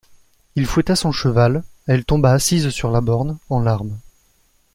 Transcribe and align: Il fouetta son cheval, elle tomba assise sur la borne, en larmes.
Il 0.55 0.65
fouetta 0.65 0.95
son 0.95 1.11
cheval, 1.11 1.63
elle 1.85 2.05
tomba 2.05 2.31
assise 2.31 2.71
sur 2.71 2.89
la 2.89 3.01
borne, 3.01 3.37
en 3.51 3.59
larmes. 3.59 3.99